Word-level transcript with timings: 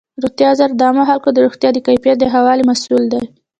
روغتیا 0.23 0.47
وزارت 0.51 0.73
د 0.77 0.81
عامو 0.87 1.07
خلکو 1.09 1.29
د 1.31 1.37
ژوند 1.43 1.73
د 1.75 1.79
کیفیت 1.87 2.17
د 2.19 2.25
ښه 2.31 2.39
کولو 2.49 2.67
مسؤل 2.71 3.03
دی. 3.13 3.23